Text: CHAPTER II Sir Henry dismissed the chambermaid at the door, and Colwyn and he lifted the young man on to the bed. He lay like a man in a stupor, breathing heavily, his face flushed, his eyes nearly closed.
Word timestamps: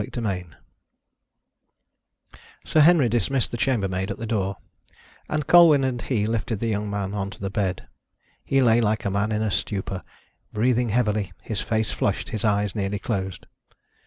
CHAPTER 0.01 0.27
II 0.31 0.45
Sir 2.65 2.79
Henry 2.79 3.07
dismissed 3.07 3.51
the 3.51 3.57
chambermaid 3.57 4.09
at 4.09 4.17
the 4.17 4.25
door, 4.25 4.57
and 5.29 5.45
Colwyn 5.45 5.83
and 5.83 6.01
he 6.01 6.25
lifted 6.25 6.57
the 6.57 6.65
young 6.65 6.89
man 6.89 7.13
on 7.13 7.29
to 7.29 7.39
the 7.39 7.51
bed. 7.51 7.85
He 8.43 8.63
lay 8.63 8.81
like 8.81 9.05
a 9.05 9.11
man 9.11 9.31
in 9.31 9.43
a 9.43 9.51
stupor, 9.51 10.01
breathing 10.51 10.89
heavily, 10.89 11.33
his 11.43 11.61
face 11.61 11.91
flushed, 11.91 12.29
his 12.29 12.43
eyes 12.43 12.73
nearly 12.75 12.97
closed. 12.97 13.45